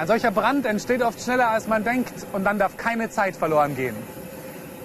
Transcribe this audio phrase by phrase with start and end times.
[0.00, 3.76] Ein solcher Brand entsteht oft schneller, als man denkt und dann darf keine Zeit verloren
[3.76, 3.94] gehen.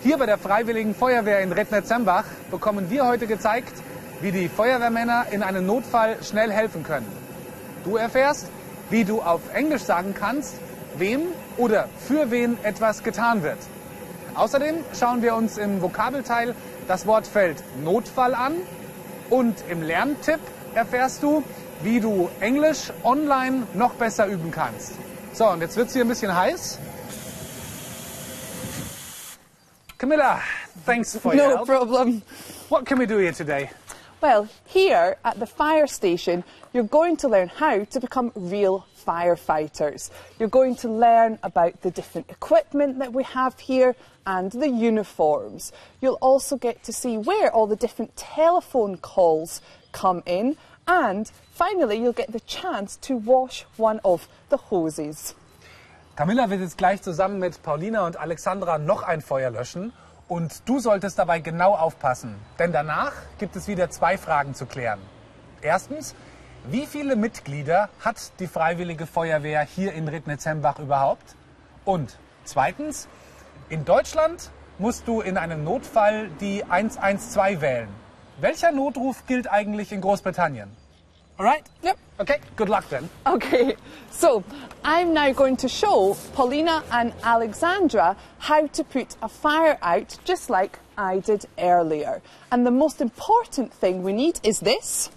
[0.04, 3.72] Hier bei der Freiwilligen Feuerwehr in Rednitz-Sembach bekommen wir heute gezeigt,
[4.20, 7.08] wie die Feuerwehrmänner in einem Notfall schnell helfen können.
[7.86, 8.48] Du erfährst,
[8.90, 10.56] wie du auf Englisch sagen kannst,
[10.98, 11.22] wem
[11.56, 13.60] oder für wen etwas getan wird.
[14.34, 16.54] Außerdem schauen wir uns im Vokabelteil
[16.90, 18.56] das Wortfeld Notfall an
[19.30, 20.42] und im Lerntipp
[20.74, 21.42] erfährst du,
[21.84, 25.05] wie du Englisch online noch besser üben kannst.
[25.36, 26.80] So, und jetzt wird es hier ein bisschen heiß.
[29.98, 30.40] Camilla,
[30.86, 31.68] thanks for your No help.
[31.68, 32.22] problem.
[32.70, 33.70] What can we do here today?
[34.22, 40.10] Well, here at the fire station, you're going to learn how to become real firefighters.
[40.40, 43.94] You're going to learn about the different equipment that we have here
[44.26, 45.74] and the uniforms.
[46.00, 49.60] You'll also get to see where all the different telephone calls
[49.92, 50.56] come in.
[50.86, 55.36] And finally, you'll get the chance to wash one of the hoses.
[56.16, 59.92] Camilla wird jetzt gleich zusammen mit Paulina und Alexandra noch ein Feuer löschen.
[60.28, 65.00] Und du solltest dabei genau aufpassen, denn danach gibt es wieder zwei Fragen zu klären.
[65.62, 66.16] Erstens,
[66.68, 71.36] wie viele Mitglieder hat die Freiwillige Feuerwehr hier in Rednitz-Hembach überhaupt?
[71.84, 73.08] Und zweitens,
[73.70, 78.05] in Deutschland musst du in einem Notfall die 112 wählen.
[78.42, 80.68] Welcher Notruf gilt eigentlich in Großbritannien?
[81.40, 81.64] Alright?
[81.82, 81.98] Yep.
[82.20, 83.10] Okay, good luck then.
[83.26, 83.78] Okay,
[84.12, 84.44] so
[84.84, 90.50] I'm now going to show Paulina and Alexandra how to put a fire out just
[90.50, 92.22] like I did earlier.
[92.52, 95.10] And the most important thing we need is this.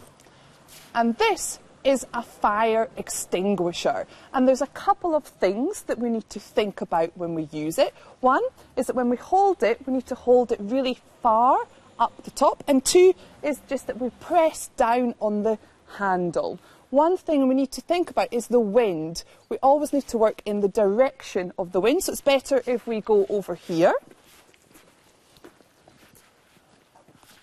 [0.95, 4.07] And this is a fire extinguisher.
[4.33, 7.79] And there's a couple of things that we need to think about when we use
[7.79, 7.95] it.
[8.21, 8.43] One
[8.77, 11.59] is that when we hold it, we need to hold it really far
[11.99, 12.65] up the top.
[12.67, 15.59] And two is just that we press down on the
[15.97, 16.59] handle.
[16.91, 19.25] One thing we need to think about is the wind.
[19.51, 22.87] We always need to work in the direction of the wind, so it's better if
[22.87, 23.93] we go over here.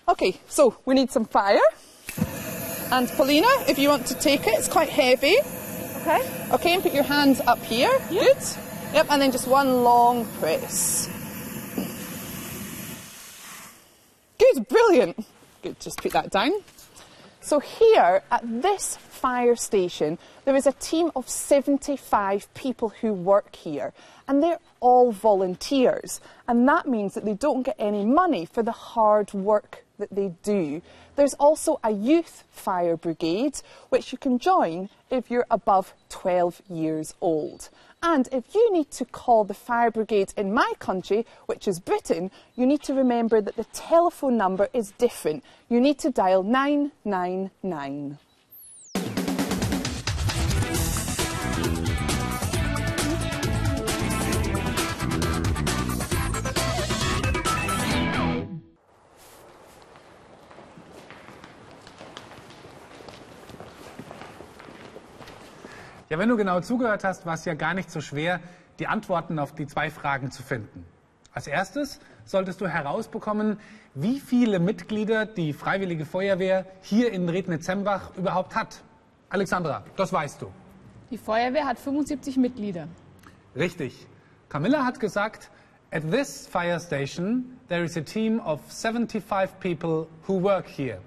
[0.08, 1.60] Okay, so we need some fire.
[2.92, 5.36] And Paulina, if you want to take it, it's quite heavy.
[6.00, 6.48] Okay.
[6.52, 7.90] Okay, and put your hands up here.
[8.08, 8.36] Good.
[8.94, 11.08] Yep, and then just one long press.
[14.38, 15.26] Good, brilliant.
[15.62, 16.52] Good, just put that down.
[17.40, 23.56] So here at this fire station, there is a team of 75 people who work
[23.56, 23.92] here,
[24.28, 26.20] and they're all volunteers.
[26.46, 30.34] And that means that they don't get any money for the hard work that they
[30.44, 30.80] do.
[31.16, 37.12] There's also a youth fire brigade, which you can join if you're above 12 years
[37.20, 37.68] old.
[38.04, 42.30] And if you need to call the fire brigade in my country, which is Britain,
[42.54, 45.42] you need to remember that the telephone number is different.
[45.68, 48.18] You need to dial 999.
[66.16, 68.40] Ja, wenn du genau zugehört hast, war es ja gar nicht so schwer,
[68.78, 70.86] die Antworten auf die zwei Fragen zu finden.
[71.34, 73.60] Als erstes solltest du herausbekommen,
[73.92, 78.82] wie viele Mitglieder die Freiwillige Feuerwehr hier in Rednitz-Hembach überhaupt hat.
[79.28, 80.46] Alexandra, das weißt du.
[81.10, 82.88] Die Feuerwehr hat 75 Mitglieder.
[83.54, 84.06] Richtig.
[84.48, 85.50] Camilla hat gesagt,
[85.90, 90.98] at this fire station there is a team of 75 people who work here.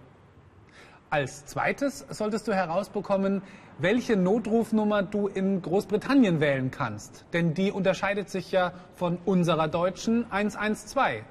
[1.09, 3.41] Als zweites solltest du herausbekommen,
[3.79, 7.25] welche Notrufnummer du in Großbritannien wählen kannst.
[7.33, 11.23] Denn die unterscheidet sich ja von unserer deutschen 112.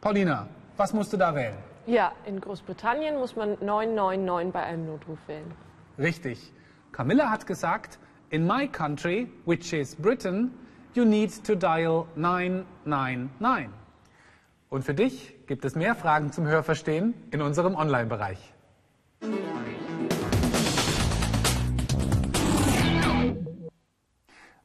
[0.00, 1.56] Paulina, was musst du da wählen?
[1.86, 5.52] Ja, in Großbritannien muss man 999 bei einem Notruf wählen.
[5.98, 6.52] Richtig.
[6.92, 7.98] Camilla hat gesagt,
[8.30, 10.52] in my country, which is Britain,
[10.94, 13.70] you need to dial 999.
[14.68, 18.54] Und für dich gibt es mehr Fragen zum Hörverstehen in unserem Online-Bereich.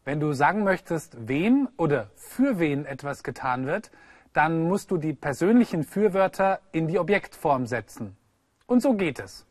[0.06, 3.92] Wenn du sagen möchtest, wem oder für wen etwas getan wird,
[4.34, 8.18] dann musst du die persönlichen Fürwörter in die Objektform setzen.
[8.66, 9.46] Und so geht es.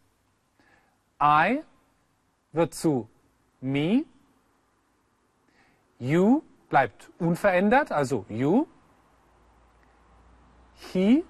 [1.23, 1.63] I
[2.53, 3.09] wird zu
[3.61, 4.05] me.
[5.99, 8.67] You bleibt unverändert, also you.
[10.75, 11.25] He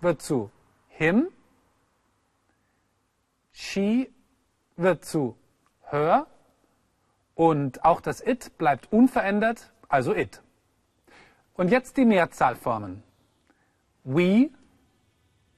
[0.00, 0.50] wird zu
[0.88, 1.28] him.
[3.52, 4.12] She
[4.76, 5.36] wird zu
[5.90, 6.26] her.
[7.34, 10.42] Und auch das it bleibt unverändert, also it.
[11.54, 13.02] Und jetzt die Mehrzahlformen.
[14.04, 14.50] We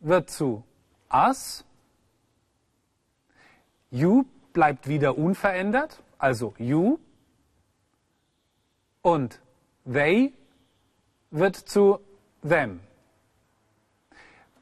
[0.00, 0.64] wird zu
[1.12, 1.64] us.
[3.90, 6.98] You bleibt wieder unverändert, also you.
[9.06, 9.40] und
[9.84, 10.32] they
[11.30, 12.00] wird zu
[12.42, 12.80] them.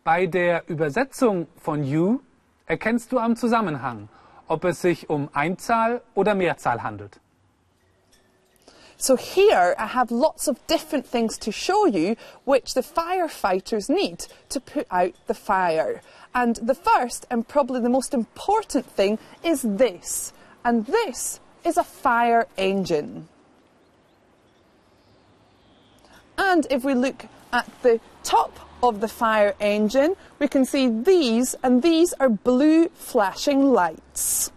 [0.02, 2.20] Bei der Übersetzung von you
[2.66, 4.10] erkennst du am Zusammenhang,
[4.48, 7.20] ob es sich um Einzahl oder Mehrzahl handelt.
[8.96, 14.26] So here I have lots of different things to show you which the firefighters need
[14.48, 16.00] to put out the fire.
[16.34, 20.32] And the first and probably the most important thing is this.
[20.64, 23.28] And this is a fire engine.
[26.38, 28.58] And if we look at the top
[28.88, 34.52] of the fire engine, we can see these, and these are blue flashing lights.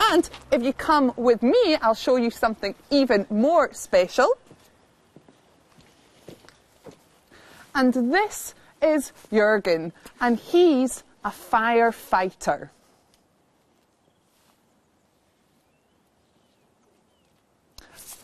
[0.00, 4.36] And if you come with me, I'll show you something even more special.
[7.74, 12.70] And this is Jurgen, and he's a firefighter.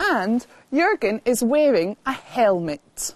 [0.04, 3.14] And Jurgen is wearing a helmet.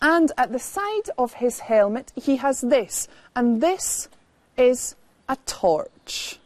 [0.00, 4.08] And at the side of his helmet, he has this, and this
[4.56, 4.96] is
[5.28, 6.40] a torch.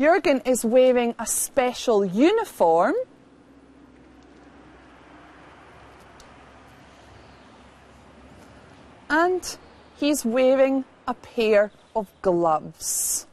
[0.00, 2.94] Jurgen is wearing a special uniform.
[9.08, 9.56] And
[9.96, 13.26] he's wearing a pair of gloves.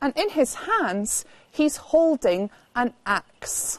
[0.00, 3.78] And in his hands, he's holding an axe.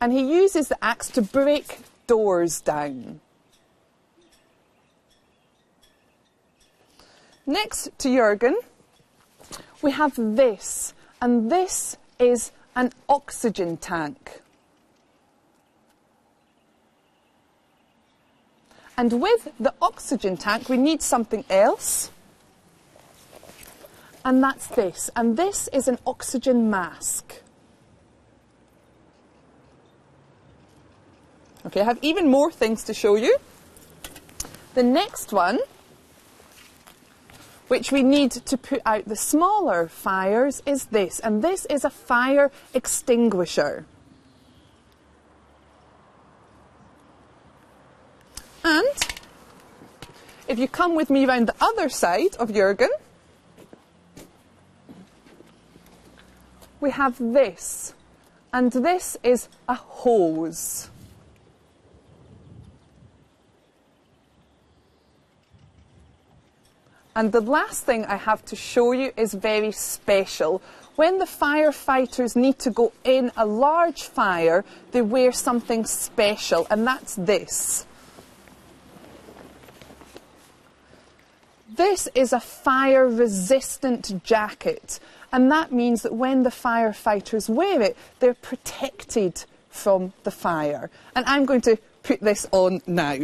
[0.00, 1.78] And he uses the axe to break
[2.08, 3.20] doors down.
[7.46, 8.58] Next to Jurgen,
[9.82, 10.92] we have this,
[11.22, 14.40] and this is an oxygen tank.
[18.96, 22.12] And with the oxygen tank, we need something else.
[24.24, 25.10] And that's this.
[25.16, 27.42] And this is an oxygen mask.
[31.66, 33.36] Okay, I have even more things to show you.
[34.74, 35.58] The next one,
[37.68, 41.20] which we need to put out the smaller fires, is this.
[41.20, 43.84] And this is a fire extinguisher.
[48.64, 48.86] And
[50.46, 52.90] if you come with me round the other side of Jurgen,
[56.80, 57.94] we have this.
[58.52, 60.90] And this is a hose.
[67.18, 70.62] And the last thing I have to show you is very special.
[70.94, 76.86] When the firefighters need to go in a large fire, they wear something special, and
[76.86, 77.86] that's this.
[81.68, 85.00] This is a fire resistant jacket,
[85.32, 90.88] and that means that when the firefighters wear it, they're protected from the fire.
[91.16, 93.18] And I'm going to put this on now.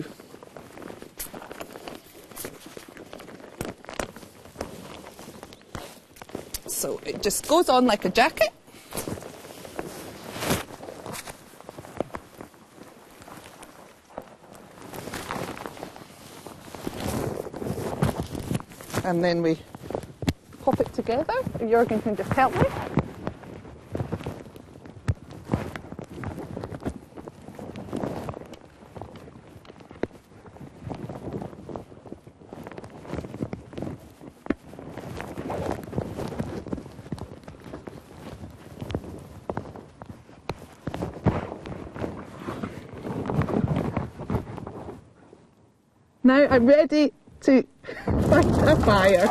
[6.85, 8.51] So it just goes on like a jacket.
[19.03, 19.57] And then we
[20.61, 21.33] pop it together.
[21.59, 22.84] Jurgen can just help me.
[46.27, 47.13] Now I'm ready
[47.43, 47.65] to
[48.31, 49.29] fight a fire.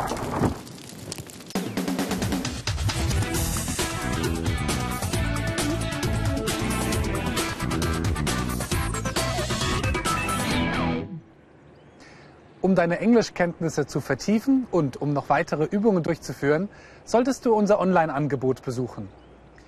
[12.60, 16.68] Um deine Englischkenntnisse zu vertiefen und um noch weitere Übungen durchzuführen,
[17.04, 19.08] solltest du unser Online-Angebot besuchen.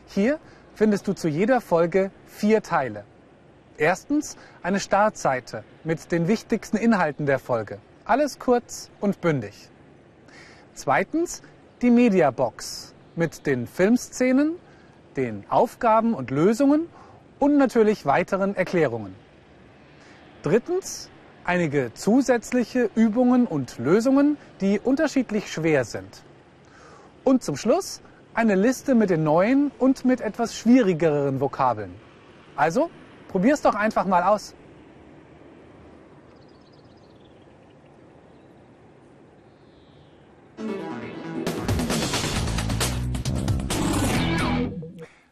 [0.06, 0.38] Hier
[0.76, 3.02] findest du zu jeder Folge vier Teile.
[3.78, 7.78] Erstens eine Startseite mit den wichtigsten Inhalten der Folge.
[8.04, 9.68] Alles kurz und bündig.
[10.74, 11.42] Zweitens
[11.82, 14.56] die Mediabox mit den Filmszenen,
[15.16, 16.88] den Aufgaben und Lösungen
[17.38, 19.14] und natürlich weiteren Erklärungen.
[20.42, 21.10] Drittens
[21.44, 26.22] einige zusätzliche Übungen und Lösungen, die unterschiedlich schwer sind.
[27.24, 28.00] Und zum Schluss
[28.32, 31.94] eine Liste mit den neuen und mit etwas schwierigeren Vokabeln.
[32.54, 32.90] Also,
[33.28, 34.54] probier's doch einfach mal aus.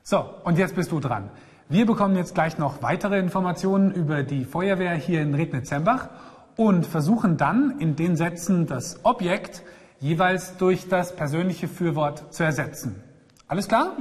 [0.06, 1.30] So, und jetzt bist du dran.
[1.68, 6.08] Wir bekommen jetzt gleich noch weitere Informationen über die Feuerwehr hier in Rednitz-Sembach
[6.56, 9.62] und versuchen dann in den Sätzen das Objekt
[9.98, 13.02] jeweils durch das persönliche Fürwort zu ersetzen.
[13.48, 13.96] Alles klar?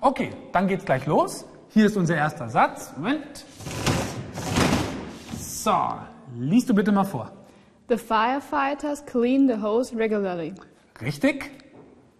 [0.00, 1.46] Okay, dann geht's gleich los.
[1.76, 2.94] Hier ist unser erster Satz.
[2.96, 3.44] Moment.
[5.38, 5.74] So,
[6.34, 7.30] liest du bitte mal vor.
[7.90, 10.54] The firefighters clean the hose regularly.
[11.02, 11.50] Richtig?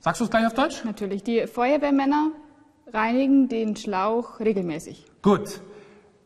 [0.01, 0.85] Sagst du es gleich auf Deutsch?
[0.85, 2.33] Natürlich, die Feuerwehrmänner
[2.93, 5.07] reinigen den Schlauch regelmäßig.
[5.23, 5.63] Gut.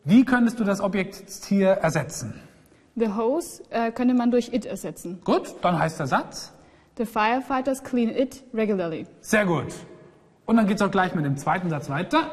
[0.03, 2.33] Wie könntest du das Objekt hier ersetzen?
[2.97, 5.21] The hose äh, könnte man durch it ersetzen.
[5.23, 6.51] Gut, dann heißt der Satz.
[6.97, 9.07] The firefighters clean it regularly.
[9.21, 9.73] Sehr gut.
[10.45, 12.29] Und dann geht's auch gleich mit dem zweiten Satz weiter.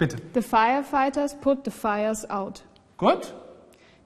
[0.00, 0.16] Bitte.
[0.34, 2.62] The firefighters put the fires out.
[2.96, 3.34] Gut,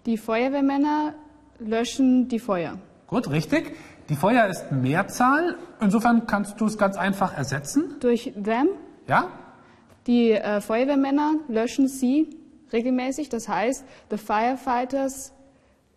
[0.06, 1.14] Die Feuerwehrmänner
[1.60, 2.78] löschen die Feuer.
[3.06, 3.76] gut, richtig.
[4.08, 5.56] Die Feuer ist Mehrzahl.
[5.80, 7.94] Insofern kannst du es ganz einfach ersetzen.
[8.00, 8.68] Durch them,
[9.08, 9.28] Ja?
[10.08, 12.28] die äh, Feuerwehrmänner löschen sie
[12.72, 13.28] regelmäßig.
[13.28, 15.32] Das heißt, the firefighters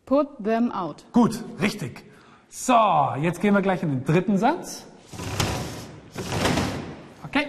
[0.06, 1.04] put them out.
[1.12, 2.04] Gut, richtig.
[2.50, 2.76] So,
[3.20, 4.86] jetzt gehen wir gleich in den dritten Satz.
[7.26, 7.48] Okay.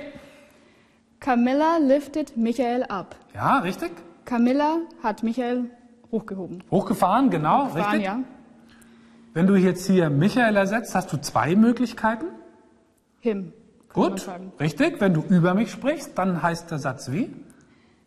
[1.28, 3.14] Camilla lifted Michael up.
[3.34, 3.90] Ja, richtig.
[4.24, 5.66] Camilla hat Michael
[6.10, 6.64] hochgehoben.
[6.70, 8.02] Hochgefahren, genau, Fahren, richtig.
[8.02, 8.20] ja.
[9.34, 12.28] Wenn du jetzt hier Michael ersetzt, hast du zwei Möglichkeiten.
[13.20, 13.52] Him.
[13.92, 14.26] Gut,
[14.58, 15.02] richtig.
[15.02, 17.30] Wenn du über mich sprichst, dann heißt der Satz wie?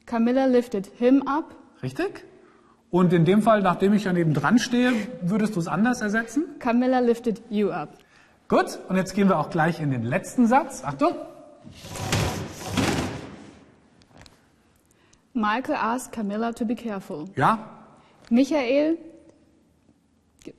[0.08, 1.56] Camilla lifted him up.
[1.84, 2.26] Richtig.
[2.90, 6.46] Und in dem Fall, nachdem ich daneben dran stehe, würdest du es anders ersetzen?
[6.58, 7.90] Camilla lifted you up.
[8.48, 10.84] Gut, und jetzt gehen wir auch gleich in den letzten Satz.
[10.84, 11.14] Achtung.
[15.34, 17.26] Michael asked Camilla to be careful.
[17.36, 17.60] Ja,
[18.30, 18.98] Michael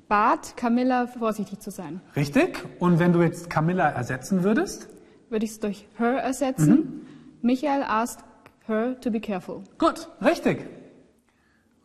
[0.09, 2.01] bat Camilla vorsichtig zu sein.
[2.17, 2.65] richtig.
[2.79, 4.89] Und wenn du jetzt Camilla ersetzen würdest?
[5.29, 7.07] Würde ich es durch her ersetzen.
[7.43, 8.25] Michael asked
[8.67, 9.63] her to be careful.
[9.79, 10.67] Gut, richtig.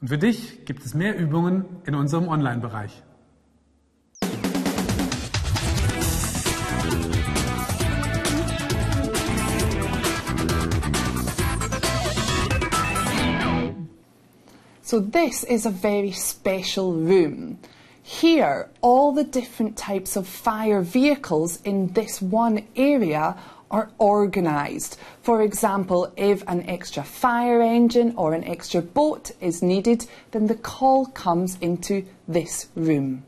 [0.02, 3.04] Und für dich gibt es mehr Übungen in unserem Online-Bereich.
[14.88, 17.60] So this is a very special room.
[18.02, 23.36] Here, all the different types of fire vehicles in this one area
[23.70, 24.98] are organised.
[25.24, 30.56] For example, if an extra fire engine or an extra boat is needed, then the
[30.56, 33.26] call comes into this room.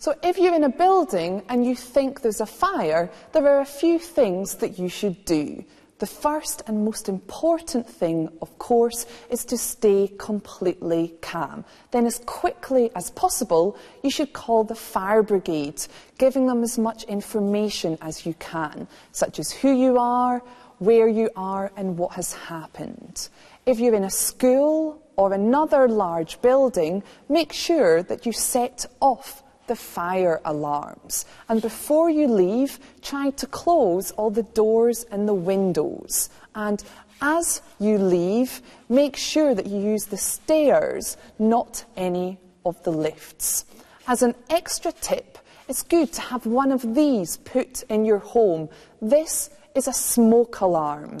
[0.00, 3.64] So if you're in a building and you think there's a fire, there are a
[3.64, 5.64] few things that you should do.
[5.98, 11.64] The first and most important thing, of course, is to stay completely calm.
[11.90, 15.82] Then, as quickly as possible, you should call the fire brigade,
[16.16, 20.40] giving them as much information as you can, such as who you are,
[20.78, 23.28] where you are, and what has happened.
[23.66, 29.42] If you're in a school or another large building, make sure that you set off
[29.68, 31.24] the fire alarms.
[31.48, 36.30] And before you leave, try to close all the doors and the windows.
[36.54, 36.82] And
[37.20, 43.64] as you leave, make sure that you use the stairs, not any of the lifts.
[44.06, 48.68] As an extra tip, it's good to have one of these put in your home.
[49.02, 51.18] This is a smoke alarm.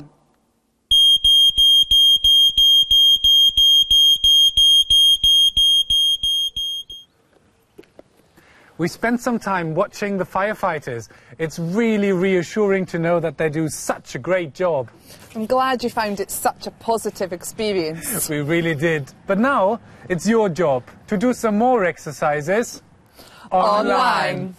[8.78, 11.08] We spent some time watching the firefighters.
[11.38, 14.88] It's really reassuring to know that they do such a great job.
[15.34, 18.28] I'm glad you found it such a positive experience.
[18.28, 19.12] We really did.
[19.26, 22.82] But now it's your job to do some more exercises
[23.50, 24.54] Online.